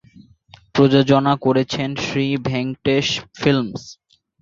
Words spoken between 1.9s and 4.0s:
Shri Venkatesh films.